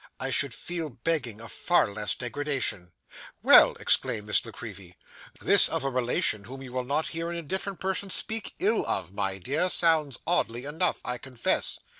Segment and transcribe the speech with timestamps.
[0.19, 2.91] I should feel begging a far less degradation.'
[3.43, 4.97] 'Well!' exclaimed Miss La Creevy.
[5.39, 9.13] 'This of a relation whom you will not hear an indifferent person speak ill of,
[9.13, 11.77] my dear, sounds oddly enough, I confess.